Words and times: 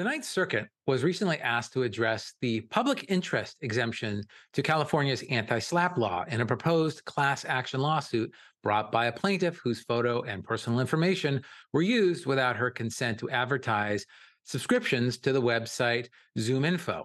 The 0.00 0.04
Ninth 0.04 0.24
Circuit 0.24 0.66
was 0.86 1.04
recently 1.04 1.38
asked 1.40 1.74
to 1.74 1.82
address 1.82 2.32
the 2.40 2.62
public 2.62 3.04
interest 3.10 3.58
exemption 3.60 4.22
to 4.54 4.62
California's 4.62 5.22
anti 5.28 5.58
SLAPP 5.58 5.98
law 5.98 6.24
in 6.26 6.40
a 6.40 6.46
proposed 6.46 7.04
class 7.04 7.44
action 7.44 7.82
lawsuit 7.82 8.32
brought 8.62 8.90
by 8.90 9.08
a 9.08 9.12
plaintiff 9.12 9.60
whose 9.62 9.82
photo 9.82 10.22
and 10.22 10.42
personal 10.42 10.80
information 10.80 11.42
were 11.74 11.82
used 11.82 12.24
without 12.24 12.56
her 12.56 12.70
consent 12.70 13.18
to 13.18 13.28
advertise 13.28 14.06
subscriptions 14.44 15.18
to 15.18 15.34
the 15.34 15.42
website 15.42 16.08
ZoomInfo. 16.38 17.04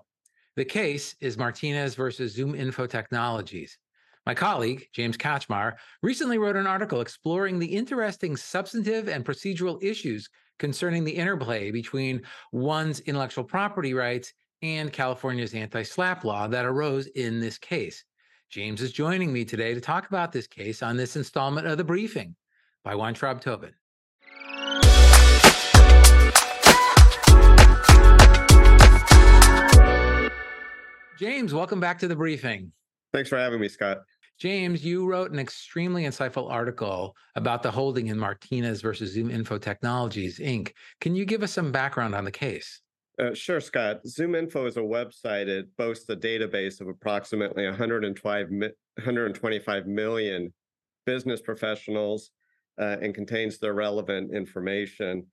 The 0.56 0.64
case 0.64 1.18
is 1.20 1.38
Martinez 1.38 1.96
versus 1.96 2.38
ZoomInfo 2.38 2.90
Technologies. 2.90 3.78
My 4.26 4.34
colleague, 4.34 4.88
James 4.92 5.18
Kachmar, 5.18 5.74
recently 6.02 6.40
wrote 6.40 6.56
an 6.56 6.66
article 6.66 7.00
exploring 7.00 7.60
the 7.60 7.68
interesting 7.68 8.36
substantive 8.36 9.08
and 9.08 9.24
procedural 9.24 9.82
issues 9.84 10.28
concerning 10.58 11.04
the 11.04 11.12
interplay 11.12 11.70
between 11.70 12.24
one's 12.52 13.02
intellectual 13.02 13.44
property 13.44 13.94
rights 13.94 14.34
and 14.64 14.92
California's 14.92 15.54
anti 15.54 15.84
SLAPP 15.84 16.24
law 16.24 16.48
that 16.48 16.66
arose 16.66 17.06
in 17.06 17.40
this 17.40 17.60
case. 17.60 18.04
James 18.50 18.82
is 18.82 18.92
joining 18.92 19.32
me 19.32 19.46
today 19.46 19.76
to 19.76 19.82
talk 19.82 20.08
about 20.08 20.32
this 20.32 20.48
case 20.48 20.82
on 20.82 20.98
this 20.98 21.16
installment 21.16 21.68
of 21.68 21.78
The 21.78 21.84
Briefing 21.84 22.36
by 22.84 22.96
Weintraub 22.96 23.42
Tobin. 23.42 23.74
James, 31.20 31.54
welcome 31.54 31.80
back 31.80 32.00
to 32.00 32.08
The 32.08 32.16
Briefing. 32.16 32.72
Thanks 33.16 33.30
for 33.30 33.38
having 33.38 33.62
me, 33.62 33.70
Scott. 33.70 34.00
James, 34.38 34.84
you 34.84 35.06
wrote 35.06 35.32
an 35.32 35.40
extremely 35.40 36.04
insightful 36.04 36.52
article 36.52 37.16
about 37.36 37.64
the 37.64 37.72
holding 37.72 38.08
in 38.08 38.20
Martinez 38.20 38.82
versus 38.82 39.14
Zoom 39.14 39.32
Info 39.32 39.58
Technologies, 39.58 40.40
Inc. 40.40 40.74
Can 41.00 41.16
you 41.16 41.26
give 41.26 41.42
us 41.42 41.54
some 41.54 41.72
background 41.72 42.14
on 42.14 42.26
the 42.26 42.32
case? 42.32 42.82
Uh, 43.18 43.34
sure, 43.34 43.62
Scott. 43.62 44.06
Zoom 44.06 44.36
Info 44.36 44.66
is 44.66 44.76
a 44.76 44.82
website. 44.82 45.48
It 45.48 45.68
boasts 45.78 46.10
a 46.10 46.18
database 46.18 46.82
of 46.82 46.90
approximately 46.90 47.66
125, 47.66 48.50
125 48.50 49.88
million 49.88 50.54
business 51.06 51.40
professionals 51.40 52.32
uh, 52.78 52.98
and 53.02 53.16
contains 53.16 53.58
their 53.58 53.74
relevant 53.74 54.36
information. 54.36 55.26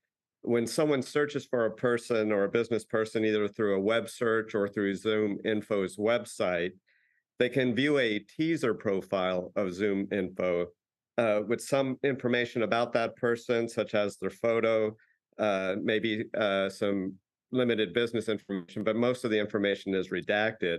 When 0.42 0.66
someone 0.66 1.02
searches 1.02 1.44
for 1.44 1.66
a 1.66 1.72
person 1.72 2.30
or 2.30 2.44
a 2.44 2.48
business 2.48 2.84
person, 2.84 3.24
either 3.24 3.48
through 3.48 3.76
a 3.76 3.80
web 3.80 4.08
search 4.08 4.54
or 4.54 4.68
through 4.68 4.94
Zoom 4.94 5.38
Info's 5.44 5.96
website, 5.96 6.72
they 7.38 7.48
can 7.48 7.74
view 7.74 7.98
a 7.98 8.18
teaser 8.18 8.74
profile 8.74 9.52
of 9.56 9.68
ZoomInfo 9.68 10.66
uh, 11.18 11.40
with 11.46 11.60
some 11.60 11.98
information 12.02 12.62
about 12.62 12.92
that 12.92 13.16
person, 13.16 13.68
such 13.68 13.94
as 13.94 14.16
their 14.16 14.30
photo, 14.30 14.96
uh, 15.38 15.76
maybe 15.82 16.24
uh, 16.36 16.68
some 16.68 17.14
limited 17.50 17.92
business 17.92 18.28
information, 18.28 18.82
but 18.82 18.96
most 18.96 19.24
of 19.24 19.30
the 19.30 19.38
information 19.38 19.94
is 19.94 20.08
redacted. 20.08 20.78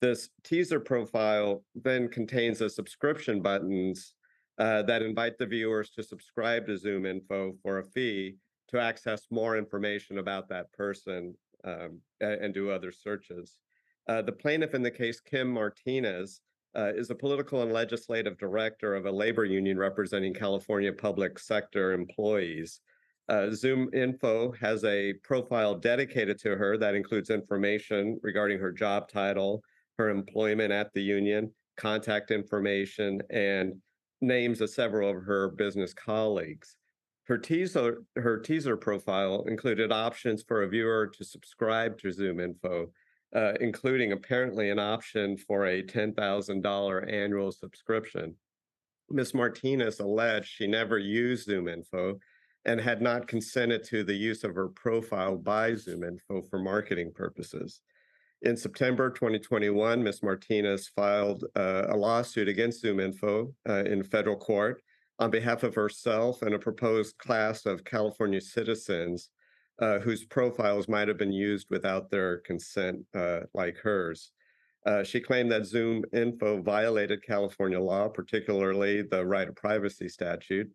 This 0.00 0.30
teaser 0.42 0.80
profile 0.80 1.62
then 1.74 2.08
contains 2.08 2.60
a 2.60 2.70
subscription 2.70 3.42
buttons 3.42 4.14
uh, 4.58 4.82
that 4.82 5.02
invite 5.02 5.38
the 5.38 5.46
viewers 5.46 5.90
to 5.90 6.02
subscribe 6.02 6.66
to 6.66 6.78
Zoom 6.78 7.06
Info 7.06 7.54
for 7.62 7.78
a 7.78 7.84
fee 7.84 8.36
to 8.68 8.80
access 8.80 9.26
more 9.30 9.56
information 9.56 10.18
about 10.18 10.48
that 10.48 10.72
person 10.72 11.34
um, 11.64 12.00
and 12.20 12.54
do 12.54 12.70
other 12.70 12.92
searches. 12.92 13.58
Uh, 14.06 14.22
the 14.22 14.32
plaintiff 14.32 14.74
in 14.74 14.82
the 14.82 14.90
case, 14.90 15.20
Kim 15.20 15.50
Martinez, 15.50 16.40
uh, 16.76 16.92
is 16.94 17.10
a 17.10 17.14
political 17.14 17.62
and 17.62 17.72
legislative 17.72 18.36
director 18.36 18.94
of 18.94 19.06
a 19.06 19.10
labor 19.10 19.44
union 19.44 19.78
representing 19.78 20.34
California 20.34 20.92
public 20.92 21.38
sector 21.38 21.92
employees. 21.92 22.80
Uh, 23.28 23.48
ZoomInfo 23.50 24.56
has 24.58 24.84
a 24.84 25.14
profile 25.22 25.74
dedicated 25.74 26.38
to 26.40 26.56
her 26.56 26.76
that 26.76 26.94
includes 26.94 27.30
information 27.30 28.18
regarding 28.22 28.58
her 28.58 28.72
job 28.72 29.08
title, 29.08 29.62
her 29.98 30.10
employment 30.10 30.72
at 30.72 30.92
the 30.92 31.00
union, 31.00 31.50
contact 31.76 32.30
information, 32.30 33.22
and 33.30 33.74
names 34.20 34.60
of 34.60 34.68
several 34.68 35.10
of 35.10 35.22
her 35.22 35.50
business 35.50 35.94
colleagues. 35.94 36.76
Her 37.26 37.38
teaser, 37.38 38.02
her 38.16 38.38
teaser 38.38 38.76
profile 38.76 39.44
included 39.48 39.90
options 39.90 40.42
for 40.42 40.62
a 40.62 40.68
viewer 40.68 41.06
to 41.06 41.24
subscribe 41.24 41.98
to 42.00 42.08
ZoomInfo, 42.08 42.88
uh, 43.34 43.54
including 43.60 44.12
apparently 44.12 44.70
an 44.70 44.78
option 44.78 45.36
for 45.36 45.66
a 45.66 45.82
$10,000 45.82 47.12
annual 47.12 47.52
subscription. 47.52 48.34
Ms. 49.10 49.34
Martinez 49.34 50.00
alleged 50.00 50.48
she 50.48 50.66
never 50.66 50.98
used 50.98 51.48
ZoomInfo 51.48 52.18
and 52.64 52.80
had 52.80 53.02
not 53.02 53.28
consented 53.28 53.84
to 53.84 54.04
the 54.04 54.14
use 54.14 54.44
of 54.44 54.54
her 54.54 54.68
profile 54.68 55.36
by 55.36 55.72
ZoomInfo 55.72 56.48
for 56.48 56.58
marketing 56.58 57.12
purposes. 57.14 57.80
In 58.42 58.56
September 58.56 59.10
2021, 59.10 60.02
Ms. 60.02 60.22
Martinez 60.22 60.88
filed 60.88 61.44
uh, 61.56 61.86
a 61.88 61.96
lawsuit 61.96 62.48
against 62.48 62.84
ZoomInfo 62.84 63.52
uh, 63.68 63.84
in 63.84 64.02
federal 64.02 64.36
court 64.36 64.82
on 65.18 65.30
behalf 65.30 65.62
of 65.62 65.74
herself 65.74 66.42
and 66.42 66.54
a 66.54 66.58
proposed 66.58 67.16
class 67.18 67.66
of 67.66 67.84
California 67.84 68.40
citizens 68.40 69.30
uh, 69.80 69.98
whose 69.98 70.24
profiles 70.24 70.88
might 70.88 71.08
have 71.08 71.18
been 71.18 71.32
used 71.32 71.66
without 71.70 72.10
their 72.10 72.38
consent, 72.38 73.00
uh, 73.14 73.40
like 73.54 73.76
hers. 73.76 74.32
Uh, 74.86 75.02
she 75.02 75.20
claimed 75.20 75.50
that 75.50 75.64
Zoom 75.64 76.04
info 76.12 76.60
violated 76.60 77.24
California 77.24 77.80
law, 77.80 78.08
particularly 78.08 79.02
the 79.02 79.24
right 79.24 79.48
of 79.48 79.56
privacy 79.56 80.08
statute, 80.08 80.70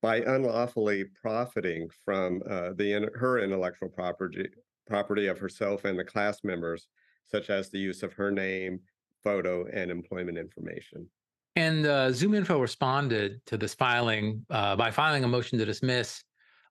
by 0.00 0.16
unlawfully 0.16 1.04
profiting 1.20 1.88
from 2.04 2.42
uh, 2.48 2.70
the 2.74 3.08
her 3.14 3.40
intellectual 3.40 3.88
property 3.88 4.48
property 4.86 5.28
of 5.28 5.38
herself 5.38 5.84
and 5.84 5.98
the 5.98 6.04
class 6.04 6.42
members, 6.42 6.88
such 7.26 7.48
as 7.50 7.70
the 7.70 7.78
use 7.78 8.02
of 8.02 8.12
her 8.14 8.30
name, 8.30 8.80
photo, 9.22 9.66
and 9.72 9.90
employment 9.90 10.36
information. 10.36 11.08
And 11.54 11.86
uh, 11.86 12.08
ZoomInfo 12.08 12.60
responded 12.60 13.44
to 13.46 13.56
this 13.56 13.74
filing 13.74 14.44
uh, 14.50 14.74
by 14.74 14.90
filing 14.90 15.22
a 15.22 15.28
motion 15.28 15.58
to 15.58 15.64
dismiss 15.64 16.24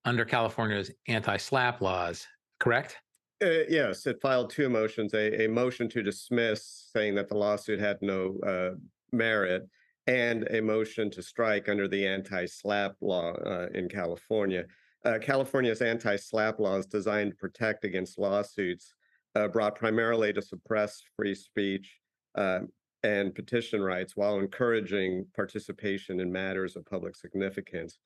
under 0.05 0.25
California's 0.25 0.91
anti 1.07 1.37
SLAPP 1.37 1.81
laws, 1.81 2.27
correct? 2.59 2.97
Uh, 3.43 3.63
yes, 3.69 4.05
it 4.05 4.21
filed 4.21 4.49
two 4.49 4.69
motions: 4.69 5.13
a, 5.13 5.45
a 5.45 5.47
motion 5.47 5.89
to 5.89 6.03
dismiss, 6.03 6.89
saying 6.93 7.15
that 7.15 7.29
the 7.29 7.37
lawsuit 7.37 7.79
had 7.79 7.97
no 8.01 8.37
uh, 8.45 8.75
merit, 9.11 9.67
and 10.07 10.47
a 10.51 10.61
motion 10.61 11.09
to 11.11 11.21
strike 11.21 11.69
under 11.69 11.87
the 11.87 12.05
anti 12.05 12.45
SLAPP 12.45 12.95
law 13.01 13.33
uh, 13.33 13.67
in 13.73 13.87
California. 13.87 14.65
Uh, 15.05 15.17
California's 15.21 15.81
anti 15.81 16.15
SLAPP 16.15 16.59
law 16.59 16.77
is 16.77 16.85
designed 16.85 17.31
to 17.31 17.37
protect 17.37 17.85
against 17.85 18.19
lawsuits 18.19 18.93
uh, 19.35 19.47
brought 19.47 19.75
primarily 19.75 20.33
to 20.33 20.41
suppress 20.41 21.01
free 21.15 21.35
speech 21.35 21.99
uh, 22.35 22.59
and 23.03 23.33
petition 23.33 23.81
rights 23.81 24.15
while 24.15 24.39
encouraging 24.39 25.25
participation 25.35 26.19
in 26.19 26.31
matters 26.31 26.75
of 26.75 26.85
public 26.85 27.15
significance. 27.15 27.99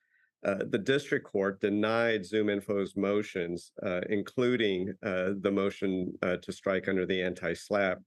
Uh, 0.45 0.55
the 0.69 0.77
district 0.77 1.25
court 1.25 1.61
denied 1.61 2.21
ZoomInfo's 2.21 2.97
motions, 2.97 3.71
uh, 3.81 4.01
including 4.09 4.93
uh, 5.01 5.31
the 5.39 5.51
motion 5.51 6.13
uh, 6.21 6.35
to 6.37 6.51
strike 6.51 6.89
under 6.89 7.05
the 7.05 7.21
anti-SLAPP, 7.21 7.97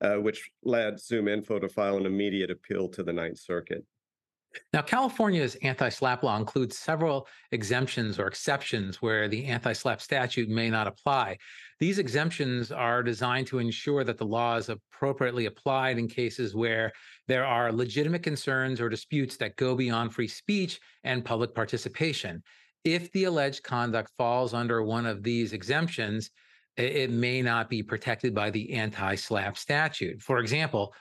uh, 0.00 0.14
which 0.14 0.50
led 0.64 0.94
ZoomInfo 0.94 1.60
to 1.60 1.68
file 1.68 1.96
an 1.96 2.06
immediate 2.06 2.50
appeal 2.50 2.88
to 2.88 3.02
the 3.02 3.12
Ninth 3.12 3.38
Circuit. 3.38 3.84
Now, 4.72 4.82
California's 4.82 5.56
anti-SLAPP 5.62 6.22
law 6.22 6.36
includes 6.36 6.78
several 6.78 7.28
exemptions 7.52 8.18
or 8.18 8.26
exceptions 8.26 9.00
where 9.02 9.28
the 9.28 9.44
anti-SLAPP 9.44 10.00
statute 10.00 10.48
may 10.48 10.70
not 10.70 10.86
apply. 10.86 11.38
These 11.78 11.98
exemptions 11.98 12.72
are 12.72 13.02
designed 13.02 13.46
to 13.48 13.58
ensure 13.58 14.02
that 14.04 14.16
the 14.16 14.24
law 14.24 14.56
is 14.56 14.70
appropriately 14.70 15.44
applied 15.44 15.98
in 15.98 16.08
cases 16.08 16.54
where 16.54 16.92
there 17.28 17.44
are 17.44 17.70
legitimate 17.70 18.22
concerns 18.22 18.80
or 18.80 18.88
disputes 18.88 19.36
that 19.36 19.56
go 19.56 19.74
beyond 19.74 20.14
free 20.14 20.28
speech 20.28 20.80
and 21.04 21.24
public 21.24 21.54
participation. 21.54 22.42
If 22.84 23.12
the 23.12 23.24
alleged 23.24 23.62
conduct 23.62 24.10
falls 24.16 24.54
under 24.54 24.82
one 24.82 25.04
of 25.04 25.22
these 25.22 25.52
exemptions, 25.52 26.30
it 26.76 27.10
may 27.10 27.42
not 27.42 27.68
be 27.68 27.82
protected 27.82 28.34
by 28.34 28.50
the 28.50 28.72
anti 28.72 29.14
SLAPP 29.14 29.56
statute. 29.56 30.22
For 30.22 30.38
example, 30.38 30.94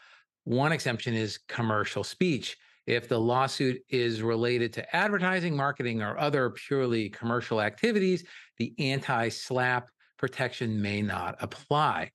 one 0.43 0.71
exemption 0.71 1.13
is 1.13 1.39
commercial 1.47 2.03
speech 2.03 2.57
if 2.87 3.07
the 3.07 3.19
lawsuit 3.19 3.81
is 3.89 4.21
related 4.21 4.71
to 4.73 4.95
advertising, 4.95 5.55
marketing, 5.55 6.01
or 6.01 6.17
other 6.17 6.51
purely 6.51 7.09
commercial 7.09 7.61
activities, 7.61 8.23
the 8.57 8.73
anti 8.77 9.29
SLAPP 9.29 9.87
protection 10.17 10.81
may 10.81 11.01
not 11.01 11.35
apply. 11.39 12.11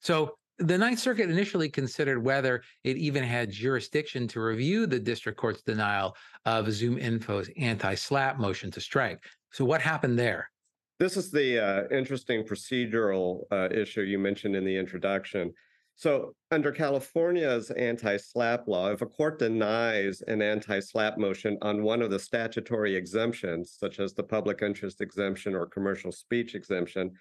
So 0.00 0.34
the 0.58 0.78
Ninth 0.78 0.98
Circuit 0.98 1.30
initially 1.30 1.68
considered 1.68 2.22
whether 2.22 2.62
it 2.84 2.96
even 2.96 3.24
had 3.24 3.50
jurisdiction 3.50 4.28
to 4.28 4.40
review 4.40 4.86
the 4.86 4.98
district 4.98 5.38
court's 5.38 5.62
denial 5.62 6.16
of 6.44 6.66
ZoomInfo's 6.66 7.50
anti 7.56 7.94
SLAPP 7.94 8.38
motion 8.38 8.70
to 8.70 8.80
strike. 8.80 9.24
So, 9.52 9.64
what 9.64 9.80
happened 9.80 10.18
there? 10.18 10.50
This 10.98 11.16
is 11.16 11.30
the 11.30 11.58
uh, 11.58 11.96
interesting 11.96 12.44
procedural 12.44 13.42
uh, 13.50 13.68
issue 13.72 14.02
you 14.02 14.18
mentioned 14.18 14.54
in 14.54 14.64
the 14.64 14.76
introduction. 14.76 15.52
So, 15.96 16.34
under 16.50 16.70
California's 16.70 17.70
anti 17.70 18.16
SLAPP 18.16 18.68
law, 18.68 18.90
if 18.90 19.02
a 19.02 19.06
court 19.06 19.38
denies 19.38 20.22
an 20.22 20.42
anti 20.42 20.80
SLAPP 20.80 21.18
motion 21.18 21.58
on 21.62 21.82
one 21.82 22.02
of 22.02 22.10
the 22.10 22.18
statutory 22.18 22.94
exemptions, 22.94 23.76
such 23.78 24.00
as 24.00 24.12
the 24.12 24.22
public 24.22 24.62
interest 24.62 25.00
exemption 25.00 25.54
or 25.54 25.66
commercial 25.66 26.12
speech 26.12 26.54
exemption, 26.54 27.12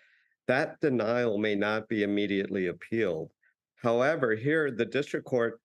that 0.47 0.79
denial 0.81 1.38
may 1.38 1.55
not 1.55 1.88
be 1.88 2.03
immediately 2.03 2.67
appealed. 2.67 3.31
However, 3.75 4.35
here 4.35 4.71
the 4.71 4.85
district 4.85 5.25
court 5.25 5.59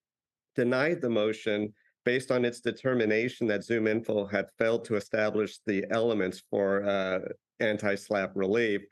denied 0.55 1.01
the 1.01 1.11
motion 1.11 1.73
based 2.05 2.31
on 2.31 2.45
its 2.45 2.61
determination 2.61 3.47
that 3.49 3.61
ZoomInfo 3.61 4.31
had 4.31 4.47
failed 4.59 4.85
to 4.87 4.97
establish 4.97 5.59
the 5.67 5.85
elements 5.91 6.43
for 6.51 6.85
uh, 6.85 7.19
anti-SLAPP 7.61 8.31
relief 8.35 8.83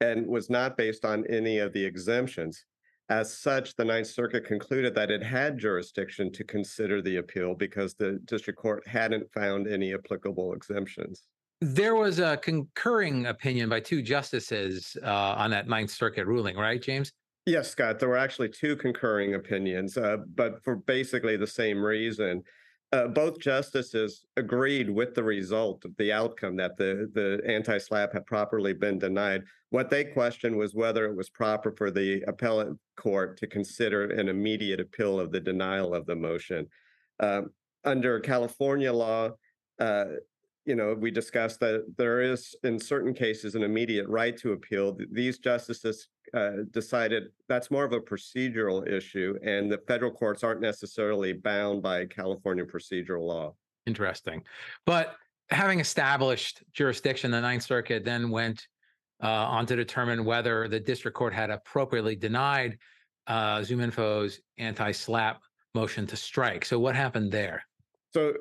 and 0.00 0.26
was 0.26 0.48
not 0.48 0.76
based 0.76 1.04
on 1.04 1.26
any 1.26 1.58
of 1.58 1.72
the 1.72 1.84
exemptions. 1.84 2.64
As 3.10 3.36
such, 3.36 3.74
the 3.74 3.84
Ninth 3.84 4.06
Circuit 4.06 4.44
concluded 4.44 4.94
that 4.94 5.10
it 5.10 5.22
had 5.22 5.58
jurisdiction 5.58 6.30
to 6.32 6.44
consider 6.44 7.02
the 7.02 7.16
appeal 7.16 7.54
because 7.54 7.94
the 7.94 8.20
district 8.24 8.58
court 8.58 8.86
hadn't 8.86 9.32
found 9.32 9.66
any 9.66 9.92
applicable 9.92 10.54
exemptions. 10.54 11.24
There 11.60 11.94
was 11.94 12.18
a 12.20 12.38
concurring 12.38 13.26
opinion 13.26 13.68
by 13.68 13.80
two 13.80 14.00
justices 14.00 14.96
uh, 15.02 15.34
on 15.36 15.50
that 15.50 15.68
Ninth 15.68 15.90
Circuit 15.90 16.26
ruling, 16.26 16.56
right, 16.56 16.80
James? 16.80 17.12
Yes, 17.44 17.70
Scott. 17.70 17.98
There 17.98 18.08
were 18.08 18.16
actually 18.16 18.48
two 18.48 18.76
concurring 18.76 19.34
opinions, 19.34 19.98
uh, 19.98 20.18
but 20.34 20.62
for 20.64 20.76
basically 20.76 21.36
the 21.36 21.46
same 21.46 21.82
reason. 21.82 22.42
Uh, 22.92 23.06
both 23.06 23.38
justices 23.38 24.24
agreed 24.36 24.90
with 24.90 25.14
the 25.14 25.22
result 25.22 25.84
of 25.84 25.94
the 25.96 26.12
outcome 26.12 26.56
that 26.56 26.76
the, 26.76 27.08
the 27.14 27.40
anti 27.46 27.78
SLAPP 27.78 28.12
had 28.12 28.26
properly 28.26 28.72
been 28.72 28.98
denied. 28.98 29.42
What 29.68 29.90
they 29.90 30.04
questioned 30.04 30.56
was 30.56 30.74
whether 30.74 31.04
it 31.04 31.14
was 31.14 31.30
proper 31.30 31.72
for 31.76 31.90
the 31.90 32.22
appellate 32.26 32.76
court 32.96 33.36
to 33.38 33.46
consider 33.46 34.06
an 34.10 34.28
immediate 34.28 34.80
appeal 34.80 35.20
of 35.20 35.30
the 35.30 35.40
denial 35.40 35.94
of 35.94 36.06
the 36.06 36.16
motion. 36.16 36.66
Um, 37.20 37.50
under 37.84 38.18
California 38.18 38.92
law, 38.92 39.30
uh, 39.78 40.04
you 40.64 40.74
know, 40.74 40.94
we 40.94 41.10
discussed 41.10 41.60
that 41.60 41.84
there 41.96 42.20
is, 42.20 42.54
in 42.64 42.78
certain 42.78 43.14
cases, 43.14 43.54
an 43.54 43.62
immediate 43.62 44.08
right 44.08 44.36
to 44.38 44.52
appeal. 44.52 44.96
These 45.10 45.38
justices 45.38 46.08
uh, 46.34 46.50
decided 46.70 47.24
that's 47.48 47.70
more 47.70 47.84
of 47.84 47.92
a 47.92 48.00
procedural 48.00 48.86
issue, 48.86 49.36
and 49.42 49.70
the 49.70 49.78
federal 49.88 50.12
courts 50.12 50.44
aren't 50.44 50.60
necessarily 50.60 51.32
bound 51.32 51.82
by 51.82 52.06
California 52.06 52.64
procedural 52.64 53.26
law. 53.26 53.54
Interesting. 53.86 54.42
But 54.86 55.16
having 55.50 55.80
established 55.80 56.62
jurisdiction, 56.72 57.30
the 57.30 57.40
Ninth 57.40 57.62
Circuit 57.62 58.04
then 58.04 58.30
went 58.30 58.68
uh, 59.22 59.28
on 59.28 59.66
to 59.66 59.76
determine 59.76 60.24
whether 60.24 60.68
the 60.68 60.80
district 60.80 61.16
court 61.16 61.34
had 61.34 61.50
appropriately 61.50 62.16
denied 62.16 62.78
uh, 63.26 63.58
ZoomInfo's 63.58 64.40
anti-SLAPP 64.58 65.40
motion 65.74 66.06
to 66.06 66.16
strike. 66.16 66.64
So 66.64 66.78
what 66.78 66.94
happened 66.94 67.32
there? 67.32 67.64
So 68.12 68.34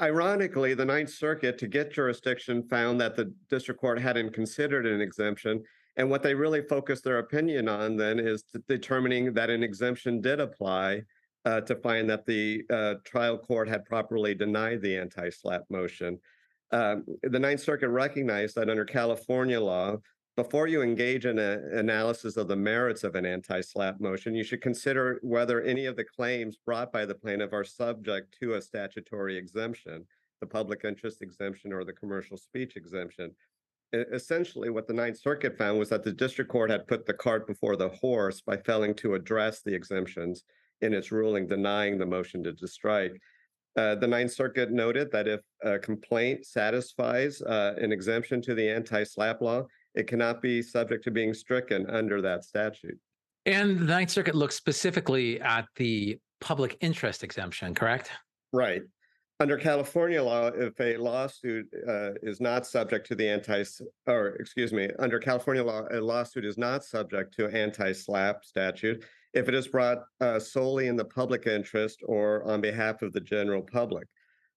ironically, 0.00 0.74
the 0.74 0.84
Ninth 0.84 1.10
Circuit, 1.10 1.58
to 1.58 1.66
get 1.66 1.92
jurisdiction, 1.92 2.62
found 2.68 3.00
that 3.00 3.16
the 3.16 3.32
district 3.50 3.80
court 3.80 4.00
hadn't 4.00 4.32
considered 4.32 4.86
an 4.86 5.00
exemption. 5.00 5.62
And 5.96 6.10
what 6.10 6.22
they 6.22 6.34
really 6.34 6.62
focused 6.62 7.04
their 7.04 7.18
opinion 7.18 7.68
on 7.68 7.96
then 7.96 8.18
is 8.18 8.44
determining 8.68 9.32
that 9.34 9.50
an 9.50 9.62
exemption 9.62 10.20
did 10.20 10.40
apply 10.40 11.02
uh, 11.44 11.60
to 11.62 11.76
find 11.76 12.08
that 12.10 12.26
the 12.26 12.62
uh, 12.70 12.94
trial 13.04 13.38
court 13.38 13.68
had 13.68 13.84
properly 13.84 14.34
denied 14.34 14.82
the 14.82 14.96
anti 14.96 15.30
SLAPP 15.30 15.62
motion. 15.70 16.18
Um, 16.72 17.04
the 17.22 17.38
Ninth 17.38 17.60
Circuit 17.60 17.88
recognized 17.88 18.56
that 18.56 18.68
under 18.68 18.84
California 18.84 19.60
law, 19.60 19.96
before 20.36 20.66
you 20.66 20.82
engage 20.82 21.24
in 21.24 21.38
an 21.38 21.78
analysis 21.78 22.36
of 22.36 22.46
the 22.46 22.56
merits 22.56 23.04
of 23.04 23.14
an 23.14 23.24
anti-SLAPP 23.24 24.00
motion, 24.00 24.34
you 24.34 24.44
should 24.44 24.60
consider 24.60 25.18
whether 25.22 25.62
any 25.62 25.86
of 25.86 25.96
the 25.96 26.04
claims 26.04 26.58
brought 26.58 26.92
by 26.92 27.06
the 27.06 27.14
plaintiff 27.14 27.54
are 27.54 27.64
subject 27.64 28.36
to 28.38 28.54
a 28.54 28.62
statutory 28.62 29.38
exemption, 29.38 30.06
the 30.40 30.46
public 30.46 30.82
interest 30.84 31.22
exemption 31.22 31.72
or 31.72 31.84
the 31.84 31.92
commercial 31.92 32.36
speech 32.36 32.76
exemption. 32.76 33.34
Essentially, 33.94 34.68
what 34.68 34.86
the 34.86 34.92
Ninth 34.92 35.18
Circuit 35.18 35.56
found 35.56 35.78
was 35.78 35.88
that 35.88 36.04
the 36.04 36.12
district 36.12 36.50
court 36.50 36.70
had 36.70 36.86
put 36.86 37.06
the 37.06 37.14
cart 37.14 37.46
before 37.46 37.76
the 37.76 37.88
horse 37.88 38.42
by 38.42 38.58
failing 38.58 38.94
to 38.96 39.14
address 39.14 39.62
the 39.62 39.74
exemptions 39.74 40.44
in 40.82 40.92
its 40.92 41.10
ruling 41.10 41.46
denying 41.46 41.96
the 41.96 42.04
motion 42.04 42.44
to 42.44 42.68
strike. 42.68 43.18
Uh, 43.76 43.94
the 43.94 44.06
Ninth 44.06 44.32
Circuit 44.32 44.70
noted 44.70 45.10
that 45.12 45.28
if 45.28 45.40
a 45.62 45.78
complaint 45.78 46.44
satisfies 46.44 47.40
uh, 47.42 47.74
an 47.78 47.92
exemption 47.92 48.42
to 48.42 48.54
the 48.54 48.68
anti-SLAPP 48.68 49.40
law, 49.40 49.66
it 49.96 50.06
cannot 50.06 50.42
be 50.42 50.62
subject 50.62 51.02
to 51.04 51.10
being 51.10 51.34
stricken 51.34 51.88
under 51.88 52.20
that 52.22 52.44
statute. 52.44 52.98
And 53.46 53.80
the 53.80 53.84
Ninth 53.84 54.10
Circuit 54.10 54.34
looks 54.34 54.54
specifically 54.54 55.40
at 55.40 55.66
the 55.76 56.18
public 56.40 56.76
interest 56.80 57.24
exemption, 57.24 57.74
correct? 57.74 58.10
Right. 58.52 58.82
Under 59.38 59.56
California 59.56 60.22
law, 60.22 60.48
if 60.48 60.78
a 60.80 60.96
lawsuit 60.96 61.66
uh, 61.86 62.10
is 62.22 62.40
not 62.40 62.66
subject 62.66 63.06
to 63.08 63.14
the 63.14 63.28
anti, 63.28 63.64
or 64.06 64.28
excuse 64.36 64.72
me, 64.72 64.88
under 64.98 65.18
California 65.18 65.62
law, 65.62 65.84
a 65.90 66.00
lawsuit 66.00 66.44
is 66.44 66.56
not 66.56 66.84
subject 66.84 67.34
to 67.34 67.48
anti-SLAPP 67.48 68.44
statute 68.44 69.04
if 69.34 69.48
it 69.48 69.54
is 69.54 69.68
brought 69.68 70.04
uh, 70.20 70.38
solely 70.38 70.86
in 70.86 70.96
the 70.96 71.04
public 71.04 71.46
interest 71.46 72.00
or 72.06 72.42
on 72.44 72.62
behalf 72.62 73.02
of 73.02 73.12
the 73.12 73.20
general 73.20 73.62
public. 73.62 74.08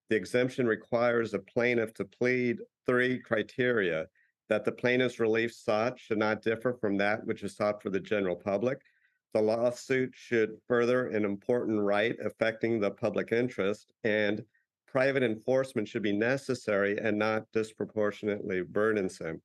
The 0.10 0.16
exemption 0.16 0.66
requires 0.66 1.34
a 1.34 1.40
plaintiff 1.40 1.94
to 1.96 2.06
plead 2.06 2.60
three 2.86 3.20
criteria 3.20 4.08
that 4.50 4.66
the 4.66 4.72
plaintiff's 4.72 5.20
relief 5.20 5.54
sought 5.54 6.00
should 6.00 6.18
not 6.18 6.42
differ 6.42 6.74
from 6.74 6.98
that 6.98 7.26
which 7.26 7.44
is 7.44 7.56
sought 7.56 7.82
for 7.82 7.90
the 7.90 8.00
general 8.00 8.36
public. 8.36 8.80
The 9.34 9.42
lawsuit 9.42 10.12
should 10.14 10.58
further 10.68 11.08
an 11.08 11.24
important 11.24 11.80
right 11.80 12.16
affecting 12.24 12.80
the 12.80 12.92
public 12.92 13.32
interest, 13.32 13.88
and 14.04 14.44
private 14.88 15.22
enforcement 15.22 15.88
should 15.88 16.02
be 16.02 16.14
necessary 16.14 16.98
and 16.98 17.18
not 17.18 17.46
disproportionately 17.54 18.64
burdensome. 18.64 19.40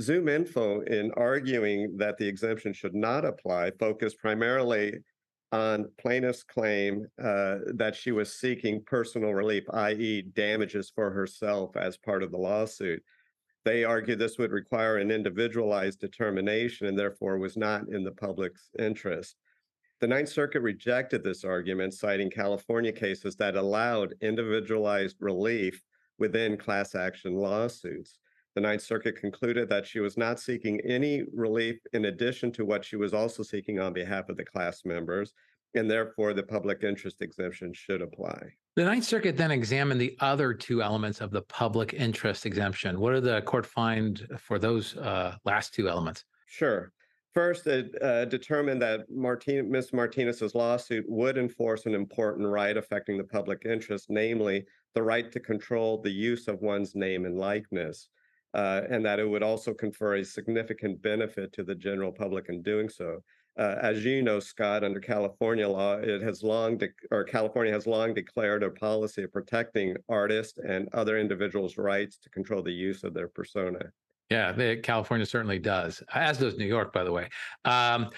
Zoom 0.00 0.28
Info, 0.28 0.80
in 0.80 1.12
arguing 1.12 1.96
that 1.96 2.18
the 2.18 2.26
exemption 2.26 2.72
should 2.72 2.96
not 2.96 3.24
apply, 3.24 3.70
focused 3.78 4.18
primarily 4.18 4.98
on 5.52 5.88
plaintiff's 5.98 6.42
claim 6.42 7.06
uh, 7.22 7.58
that 7.74 7.94
she 7.94 8.10
was 8.10 8.34
seeking 8.34 8.82
personal 8.84 9.32
relief, 9.32 9.62
i.e., 9.72 10.22
damages 10.34 10.90
for 10.92 11.12
herself 11.12 11.76
as 11.76 11.96
part 11.96 12.24
of 12.24 12.32
the 12.32 12.36
lawsuit. 12.36 13.00
They 13.64 13.84
argued 13.84 14.18
this 14.18 14.38
would 14.38 14.52
require 14.52 14.98
an 14.98 15.10
individualized 15.10 16.00
determination 16.00 16.86
and 16.86 16.98
therefore 16.98 17.38
was 17.38 17.56
not 17.56 17.88
in 17.88 18.04
the 18.04 18.12
public's 18.12 18.68
interest. 18.78 19.36
The 20.00 20.08
Ninth 20.08 20.28
Circuit 20.28 20.60
rejected 20.60 21.24
this 21.24 21.44
argument, 21.44 21.94
citing 21.94 22.30
California 22.30 22.92
cases 22.92 23.36
that 23.36 23.56
allowed 23.56 24.14
individualized 24.20 25.16
relief 25.20 25.82
within 26.18 26.58
class 26.58 26.94
action 26.94 27.36
lawsuits. 27.36 28.18
The 28.54 28.60
Ninth 28.60 28.82
Circuit 28.82 29.16
concluded 29.16 29.68
that 29.70 29.86
she 29.86 30.00
was 30.00 30.18
not 30.18 30.38
seeking 30.38 30.80
any 30.82 31.22
relief 31.32 31.76
in 31.92 32.04
addition 32.04 32.52
to 32.52 32.64
what 32.64 32.84
she 32.84 32.96
was 32.96 33.14
also 33.14 33.42
seeking 33.42 33.80
on 33.80 33.92
behalf 33.92 34.28
of 34.28 34.36
the 34.36 34.44
class 34.44 34.84
members, 34.84 35.32
and 35.74 35.90
therefore 35.90 36.34
the 36.34 36.42
public 36.42 36.84
interest 36.84 37.22
exemption 37.22 37.72
should 37.72 38.02
apply. 38.02 38.52
The 38.76 38.84
Ninth 38.84 39.04
Circuit 39.04 39.36
then 39.36 39.52
examined 39.52 40.00
the 40.00 40.16
other 40.18 40.52
two 40.52 40.82
elements 40.82 41.20
of 41.20 41.30
the 41.30 41.42
public 41.42 41.94
interest 41.94 42.44
exemption. 42.44 42.98
What 42.98 43.12
did 43.12 43.22
the 43.22 43.40
court 43.42 43.64
find 43.64 44.26
for 44.36 44.58
those 44.58 44.96
uh, 44.96 45.36
last 45.44 45.72
two 45.74 45.88
elements? 45.88 46.24
Sure. 46.46 46.90
First, 47.34 47.68
it 47.68 47.94
uh, 48.02 48.24
determined 48.24 48.82
that 48.82 49.08
Martin- 49.08 49.70
Ms. 49.70 49.92
Martinez's 49.92 50.56
lawsuit 50.56 51.04
would 51.08 51.38
enforce 51.38 51.86
an 51.86 51.94
important 51.94 52.48
right 52.48 52.76
affecting 52.76 53.16
the 53.16 53.22
public 53.22 53.62
interest, 53.64 54.06
namely 54.08 54.64
the 54.94 55.02
right 55.02 55.30
to 55.30 55.38
control 55.38 55.98
the 55.98 56.10
use 56.10 56.48
of 56.48 56.60
one's 56.60 56.96
name 56.96 57.26
and 57.26 57.38
likeness, 57.38 58.08
uh, 58.54 58.82
and 58.90 59.04
that 59.04 59.20
it 59.20 59.28
would 59.28 59.42
also 59.44 59.72
confer 59.72 60.16
a 60.16 60.24
significant 60.24 61.00
benefit 61.00 61.52
to 61.52 61.62
the 61.62 61.74
general 61.76 62.10
public 62.10 62.48
in 62.48 62.60
doing 62.60 62.88
so. 62.88 63.20
Uh, 63.56 63.76
as 63.80 64.04
you 64.04 64.20
know, 64.20 64.40
Scott, 64.40 64.82
under 64.82 64.98
California 64.98 65.68
law, 65.68 65.94
it 65.94 66.22
has 66.22 66.42
long, 66.42 66.76
de- 66.76 66.88
or 67.12 67.22
California 67.22 67.72
has 67.72 67.86
long 67.86 68.12
declared 68.12 68.64
a 68.64 68.70
policy 68.70 69.22
of 69.22 69.32
protecting 69.32 69.94
artists 70.08 70.58
and 70.68 70.88
other 70.92 71.18
individuals' 71.18 71.78
rights 71.78 72.18
to 72.18 72.28
control 72.30 72.62
the 72.62 72.72
use 72.72 73.04
of 73.04 73.14
their 73.14 73.28
persona. 73.28 73.78
Yeah, 74.28 74.50
the, 74.50 74.76
California 74.82 75.24
certainly 75.24 75.60
does, 75.60 76.02
as 76.14 76.38
does 76.38 76.56
New 76.56 76.66
York, 76.66 76.92
by 76.92 77.04
the 77.04 77.12
way, 77.12 77.28
um, 77.64 78.10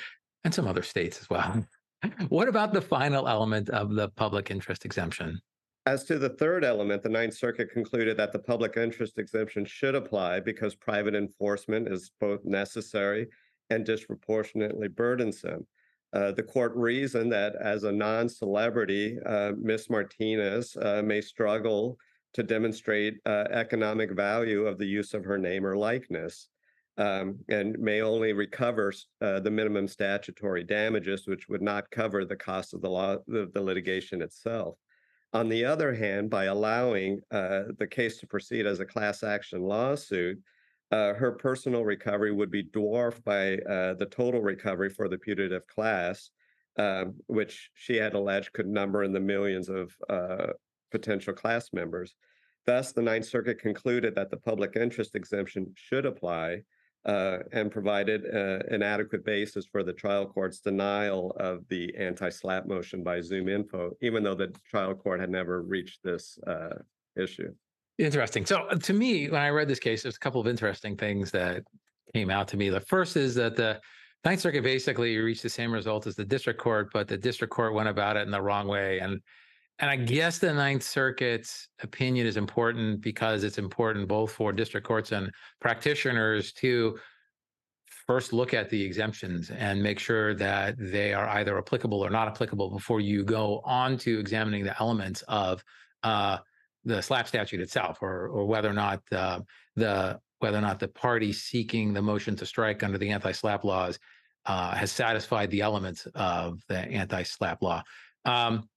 and 0.45 0.55
some 0.55 0.66
other 0.66 0.83
states 0.83 1.21
as 1.21 1.28
well. 1.28 1.66
what 2.28 2.49
about 2.49 2.73
the 2.73 2.81
final 2.81 3.28
element 3.28 3.69
of 3.71 3.95
the 3.95 4.09
public 4.11 4.50
interest 4.50 4.87
exemption? 4.87 5.38
As 5.85 6.02
to 6.05 6.19
the 6.19 6.31
third 6.31 6.64
element, 6.64 7.02
the 7.02 7.09
Ninth 7.09 7.35
Circuit 7.35 7.71
concluded 7.71 8.16
that 8.16 8.33
the 8.33 8.38
public 8.38 8.76
interest 8.76 9.19
exemption 9.19 9.64
should 9.64 9.95
apply 9.95 10.40
because 10.40 10.75
private 10.75 11.14
enforcement 11.14 11.88
is 11.88 12.11
both 12.19 12.45
necessary 12.45 13.28
and 13.70 13.85
disproportionately 13.85 14.88
burdensome. 14.88 15.66
Uh, 16.12 16.32
the 16.32 16.42
court 16.42 16.73
reasoned 16.75 17.32
that 17.32 17.54
as 17.56 17.85
a 17.85 17.92
non 17.92 18.28
celebrity, 18.28 19.18
uh, 19.26 19.52
Ms. 19.61 19.90
Martinez 19.90 20.76
uh, 20.80 21.02
may 21.04 21.20
struggle 21.20 21.99
to 22.35 22.42
demonstrate 22.42 23.18
uh, 23.26 23.44
economic 23.50 24.12
value 24.12 24.66
of 24.66 24.78
the 24.78 24.87
use 24.87 25.14
of 25.14 25.25
her 25.25 25.38
name 25.38 25.66
or 25.66 25.76
likeness. 25.76 26.49
Um, 26.99 27.40
and 27.50 27.78
may 27.78 28.00
only 28.00 28.32
recover 28.32 28.90
uh, 29.20 29.40
the 29.40 29.50
minimum 29.50 29.87
statutory 29.87 30.64
damages, 30.64 31.26
which 31.26 31.46
would 31.46 31.61
not 31.61 31.90
cover 31.90 32.25
the 32.25 32.37
cost 32.37 32.73
of 32.73 32.80
the 32.80 32.88
law, 32.88 33.18
the, 33.26 33.50
the 33.52 33.61
litigation 33.61 34.23
itself. 34.23 34.78
On 35.35 35.50
the 35.50 35.66
other 35.66 35.94
hand, 35.94 36.30
by 36.30 36.44
allowing 36.44 37.20
uh, 37.30 37.64
the 37.78 37.87
case 37.87 38.16
to 38.18 38.26
proceed 38.26 38.64
as 38.64 38.80
a 38.80 38.87
class 38.87 39.23
action 39.23 39.61
lawsuit, 39.61 40.38
uh, 40.93 41.14
her 41.14 41.33
personal 41.33 41.85
recovery 41.85 42.33
would 42.33 42.50
be 42.50 42.62
dwarfed 42.62 43.25
by 43.25 43.55
uh, 43.59 43.95
the 43.95 44.09
total 44.11 44.40
recovery 44.40 44.90
for 44.90 45.09
the 45.09 45.19
putative 45.19 45.66
class, 45.66 46.31
um, 46.78 47.14
which 47.26 47.71
she 47.75 47.97
had 47.97 48.14
alleged 48.14 48.52
could 48.52 48.69
number 48.69 49.02
in 49.02 49.12
the 49.12 49.21
millions 49.21 49.69
of 49.69 49.93
uh, 50.09 50.49
potential 50.93 51.35
class 51.35 51.73
members. 51.73 52.14
Thus, 52.66 52.93
the 52.93 53.02
Ninth 53.02 53.26
Circuit 53.26 53.59
concluded 53.61 54.14
that 54.14 54.31
the 54.31 54.37
public 54.37 54.76
interest 54.76 55.14
exemption 55.14 55.73
should 55.75 56.07
apply 56.07 56.62
uh, 57.05 57.38
and 57.52 57.71
provided 57.71 58.25
uh, 58.26 58.59
an 58.69 58.83
adequate 58.83 59.25
basis 59.25 59.64
for 59.64 59.85
the 59.85 59.93
trial 59.93 60.26
court's 60.26 60.59
denial 60.59 61.31
of 61.38 61.66
the 61.69 61.95
anti 61.97 62.28
SLAPP 62.28 62.66
motion 62.66 63.02
by 63.05 63.21
Zoom 63.21 63.49
Info, 63.49 63.93
even 64.02 64.25
though 64.25 64.35
the 64.35 64.52
trial 64.69 64.95
court 64.95 65.21
had 65.21 65.31
never 65.31 65.62
reached 65.62 66.02
this 66.02 66.38
uh, 66.47 66.78
issue. 67.16 67.55
Interesting. 67.99 68.45
So 68.45 68.62
uh, 68.62 68.76
to 68.76 68.93
me, 68.93 69.29
when 69.29 69.41
I 69.41 69.49
read 69.49 69.69
this 69.69 69.79
case, 69.79 70.03
there's 70.03 70.17
a 70.17 70.21
couple 70.21 70.41
of 70.41 70.47
interesting 70.47 70.97
things 70.97 71.31
that 71.31 71.62
came 72.15 72.31
out 72.31 72.49
to 72.49 72.57
me. 72.57 72.69
The 72.69 72.81
first 72.81 73.17
is 73.17 73.35
that 73.37 73.57
the 73.57 73.81
Ninth 74.25 74.41
Circuit 74.41 74.62
basically 74.62 75.17
reached 75.19 75.43
the 75.43 75.49
same 75.49 75.73
result 75.73 76.07
as 76.07 76.17
the 76.17 76.25
district 76.25 76.61
court, 76.61 76.88
but 76.93 77.09
the 77.09 77.17
district 77.17 77.53
court 77.53 77.75
went 77.75 77.88
about 77.88 78.17
it 78.17 78.21
in 78.21 78.31
the 78.31 78.43
wrong 78.43 78.69
way. 78.69 78.99
And 78.99 79.21
and 79.79 79.91
I 79.91 79.97
guess 79.97 80.38
the 80.38 80.55
Ninth 80.55 80.83
Circuit's 80.83 81.69
opinion 81.83 82.26
is 82.26 82.38
important 82.38 83.03
because 83.03 83.45
it's 83.45 83.59
important 83.59 84.09
both 84.09 84.33
for 84.33 84.50
district 84.50 84.87
courts 84.87 85.12
and 85.12 85.31
practitioners 85.61 86.55
to 86.55 86.99
first 88.07 88.33
look 88.33 88.55
at 88.55 88.71
the 88.71 88.83
exemptions 88.83 89.50
and 89.50 89.83
make 89.83 89.99
sure 89.99 90.35
that 90.35 90.76
they 90.79 91.12
are 91.12 91.29
either 91.29 91.59
applicable 91.59 92.00
or 92.00 92.09
not 92.09 92.26
applicable 92.26 92.71
before 92.71 93.00
you 93.00 93.23
go 93.23 93.61
on 93.65 93.99
to 93.99 94.19
examining 94.19 94.65
the 94.65 94.79
elements 94.81 95.23
of 95.29 95.62
uh, 96.05 96.38
the 96.87 97.02
SLAPP 97.02 97.26
statute 97.26 97.61
itself, 97.61 97.99
or 98.00 98.28
or 98.28 98.47
whether 98.47 98.71
or 98.71 98.73
not 98.73 99.02
uh, 99.12 99.40
the 99.75 100.19
whether 100.38 100.59
or 100.59 100.62
not 100.62 100.78
the 100.78 100.88
party 100.88 101.33
seeking 101.33 101.93
the 101.93 102.02
motion 102.02 102.37
to 102.37 102.47
strike 102.47 102.83
under 102.83 102.99
the 102.99 103.11
anti-SLAPP 103.11 103.64
laws 103.64 103.99
uh, 104.45 104.75
has 104.75 104.93
satisfied 104.93 105.50
the 105.50 105.61
elements 105.61 106.07
of 106.14 106.61
the 106.69 106.78
anti-SLAPP 106.78 107.62
law. 107.62 107.83
Um, 108.25 108.69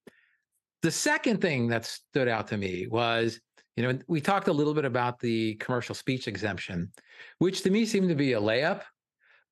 the 0.82 0.90
second 0.90 1.40
thing 1.40 1.68
that 1.68 1.84
stood 1.84 2.28
out 2.28 2.48
to 2.48 2.56
me 2.56 2.86
was, 2.86 3.40
you 3.76 3.82
know, 3.84 3.98
we 4.08 4.20
talked 4.20 4.48
a 4.48 4.52
little 4.52 4.74
bit 4.74 4.86
about 4.86 5.20
the 5.20 5.54
commercial 5.56 5.94
speech 5.94 6.26
exemption, 6.28 6.90
which 7.38 7.62
to 7.62 7.70
me 7.70 7.84
seemed 7.84 8.08
to 8.08 8.14
be 8.14 8.32
a 8.32 8.40
layup, 8.40 8.82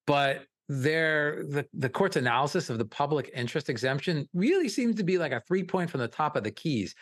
but 0.07 0.45
there 0.71 1.45
the, 1.49 1.67
the 1.73 1.89
court's 1.89 2.17
analysis 2.17 2.69
of 2.69 2.77
the 2.77 2.85
public 2.85 3.31
interest 3.35 3.71
exemption 3.71 4.29
really 4.35 4.69
seems 4.69 4.97
to 4.97 5.03
be 5.03 5.17
like 5.17 5.33
a 5.33 5.43
three 5.49 5.63
point 5.63 5.91
from 5.91 6.01
the 6.01 6.09
top 6.09 6.37
of 6.37 6.45
the 6.45 6.51
keys. 6.51 6.95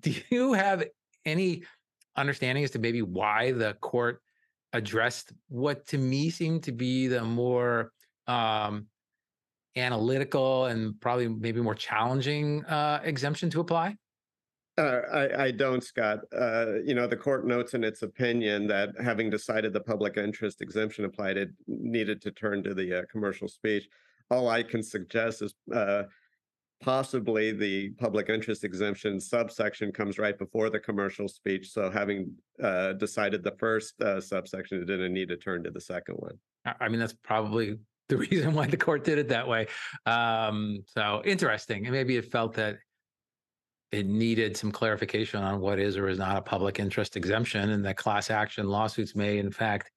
Do 0.00 0.12
you 0.30 0.52
have 0.54 0.84
any 1.24 1.62
understanding 2.16 2.64
as 2.64 2.70
to 2.72 2.78
maybe 2.78 3.02
why 3.02 3.52
the 3.52 3.74
court 3.74 4.20
addressed 4.72 5.32
what 5.48 5.86
to 5.86 5.98
me 5.98 6.30
seemed 6.30 6.62
to 6.64 6.72
be 6.72 7.06
the 7.06 7.22
more 7.22 7.92
um, 8.26 8.86
analytical 9.76 10.66
and 10.66 11.00
probably 11.00 11.28
maybe 11.28 11.60
more 11.60 11.74
challenging 11.74 12.64
uh, 12.64 13.00
exemption 13.04 13.50
to 13.50 13.60
apply? 13.60 13.96
Uh, 14.78 15.00
I, 15.12 15.44
I 15.44 15.50
don't, 15.50 15.84
Scott. 15.84 16.20
Uh, 16.34 16.80
you 16.84 16.94
know, 16.94 17.06
the 17.06 17.16
court 17.16 17.46
notes 17.46 17.74
in 17.74 17.84
its 17.84 18.02
opinion 18.02 18.66
that 18.68 18.90
having 19.02 19.28
decided 19.28 19.72
the 19.72 19.80
public 19.80 20.16
interest 20.16 20.62
exemption 20.62 21.04
applied, 21.04 21.36
it 21.36 21.50
needed 21.66 22.22
to 22.22 22.30
turn 22.30 22.62
to 22.62 22.72
the 22.72 23.00
uh, 23.00 23.02
commercial 23.10 23.48
speech. 23.48 23.86
All 24.30 24.48
I 24.48 24.62
can 24.62 24.82
suggest 24.82 25.42
is 25.42 25.54
uh, 25.74 26.04
possibly 26.82 27.52
the 27.52 27.90
public 27.90 28.28
interest 28.28 28.64
exemption 28.64 29.20
subsection 29.20 29.92
comes 29.92 30.18
right 30.18 30.38
before 30.38 30.68
the 30.68 30.78
commercial 30.78 31.28
speech. 31.28 31.70
So 31.70 31.90
having 31.90 32.34
uh, 32.62 32.94
decided 32.94 33.42
the 33.42 33.54
first 33.58 34.00
uh, 34.02 34.20
subsection, 34.20 34.82
it 34.82 34.86
didn't 34.86 35.14
need 35.14 35.28
to 35.28 35.36
turn 35.36 35.62
to 35.64 35.70
the 35.70 35.80
second 35.80 36.16
one. 36.16 36.38
I 36.80 36.88
mean, 36.88 37.00
that's 37.00 37.14
probably 37.14 37.78
the 38.08 38.18
reason 38.18 38.52
why 38.52 38.66
the 38.66 38.76
court 38.76 39.04
did 39.04 39.18
it 39.18 39.28
that 39.28 39.48
way. 39.48 39.68
Um, 40.04 40.84
so 40.86 41.22
interesting. 41.24 41.86
And 41.86 41.94
maybe 41.94 42.16
it 42.16 42.30
felt 42.30 42.54
that 42.54 42.78
it 43.92 44.06
needed 44.06 44.56
some 44.56 44.72
clarification 44.72 45.42
on 45.42 45.60
what 45.60 45.78
is 45.78 45.96
or 45.96 46.08
is 46.08 46.18
not 46.18 46.36
a 46.36 46.42
public 46.42 46.80
interest 46.80 47.16
exemption 47.16 47.70
and 47.70 47.84
that 47.84 47.96
class 47.96 48.30
action 48.30 48.66
lawsuits 48.66 49.14
may 49.14 49.38
in 49.38 49.50
fact 49.50 49.90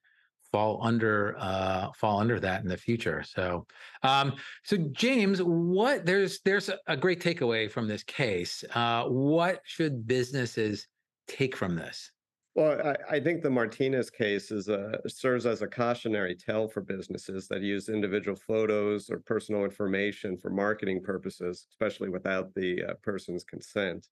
fall 0.55 0.79
under 0.81 1.35
uh, 1.38 1.91
fall 1.91 2.21
under 2.21 2.39
that 2.39 2.63
in 2.63 2.69
the 2.69 2.77
future. 2.77 3.21
So, 3.24 3.67
um, 4.03 4.35
so 4.63 4.77
James, 4.93 5.43
what 5.43 6.05
there's 6.05 6.39
there's 6.45 6.69
a 6.88 6.95
great 6.95 7.21
takeaway 7.21 7.69
from 7.69 7.89
this 7.89 8.03
case. 8.03 8.63
Uh, 8.74 9.03
what 9.03 9.59
should 9.65 10.07
businesses 10.07 10.88
take 11.27 11.57
from 11.57 11.75
this? 11.75 12.09
Well, 12.55 12.95
I, 13.09 13.17
I, 13.17 13.19
think 13.19 13.43
the 13.43 13.50
Martinez 13.50 14.09
case 14.09 14.50
is 14.50 14.69
a 14.69 14.97
serves 15.07 15.45
as 15.45 15.62
a 15.62 15.67
cautionary 15.67 16.35
tale 16.35 16.69
for 16.69 16.79
businesses 16.79 17.50
that 17.50 17.62
use 17.62 17.89
individual 17.89 18.38
photos 18.38 19.09
or 19.09 19.17
personal 19.17 19.65
information 19.65 20.38
for 20.38 20.50
marketing 20.51 21.01
purposes, 21.03 21.67
especially 21.69 22.07
without 22.07 22.53
the 22.53 22.81
uh, 22.81 22.93
person's 23.03 23.43
consent. 23.43 24.07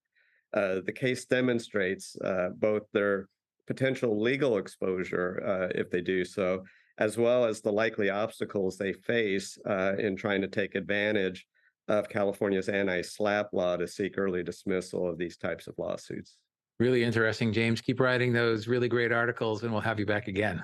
Uh, 0.53 0.81
the 0.85 0.91
case 0.91 1.23
demonstrates 1.23 2.17
uh, 2.17 2.50
both 2.57 2.83
their 2.91 3.29
potential 3.67 4.20
legal 4.22 4.58
exposure 4.58 5.41
uh, 5.46 5.79
if 5.79 5.89
they 5.89 6.01
do 6.01 6.25
so, 6.25 6.63
as 6.98 7.17
well 7.17 7.46
as 7.46 7.62
the 7.62 7.72
likely 7.72 8.10
obstacles 8.10 8.77
they 8.77 8.93
face 8.93 9.58
uh, 9.67 9.93
in 9.98 10.15
trying 10.15 10.41
to 10.41 10.48
take 10.48 10.75
advantage 10.75 11.46
of 11.88 12.10
California's 12.10 12.70
anti 12.70 13.01
SLAPP 13.01 13.48
law 13.51 13.77
to 13.77 13.88
seek 13.88 14.17
early 14.17 14.43
dismissal 14.43 15.10
of 15.10 15.17
these 15.17 15.38
types 15.38 15.67
of 15.67 15.75
lawsuits. 15.77 16.38
Really 16.79 17.03
interesting, 17.03 17.53
James. 17.53 17.82
Keep 17.82 18.00
writing 18.00 18.34
those 18.34 18.67
really 18.67 18.88
great 18.88 19.12
articles, 19.12 19.63
and 19.63 19.72
we'll 19.72 19.82
have 19.82 20.00
you 20.00 20.05
back 20.05 20.27
again. 20.27 20.63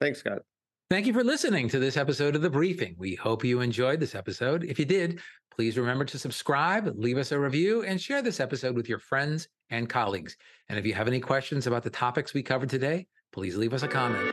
Thanks, 0.00 0.20
Scott. 0.20 0.42
Thank 0.88 1.08
you 1.08 1.12
for 1.12 1.24
listening 1.24 1.68
to 1.70 1.80
this 1.80 1.96
episode 1.96 2.36
of 2.36 2.42
The 2.42 2.50
Briefing. 2.50 2.94
We 2.96 3.16
hope 3.16 3.42
you 3.42 3.60
enjoyed 3.60 3.98
this 3.98 4.14
episode. 4.14 4.62
If 4.62 4.78
you 4.78 4.84
did, 4.84 5.18
please 5.50 5.76
remember 5.76 6.04
to 6.04 6.16
subscribe, 6.16 6.92
leave 6.94 7.18
us 7.18 7.32
a 7.32 7.40
review, 7.40 7.82
and 7.82 8.00
share 8.00 8.22
this 8.22 8.38
episode 8.38 8.76
with 8.76 8.88
your 8.88 9.00
friends 9.00 9.48
and 9.70 9.88
colleagues. 9.88 10.36
And 10.68 10.78
if 10.78 10.86
you 10.86 10.94
have 10.94 11.08
any 11.08 11.18
questions 11.18 11.66
about 11.66 11.82
the 11.82 11.90
topics 11.90 12.34
we 12.34 12.44
covered 12.44 12.70
today, 12.70 13.08
please 13.32 13.56
leave 13.56 13.74
us 13.74 13.82
a 13.82 13.88
comment. 13.88 14.32